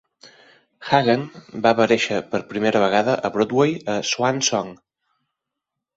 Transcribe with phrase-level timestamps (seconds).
[0.91, 1.25] Hagen
[1.67, 4.77] va aparèixer per primera vegada a Broadway a "Swan Song".